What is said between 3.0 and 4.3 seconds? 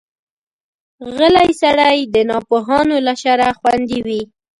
له شره خوندي وي.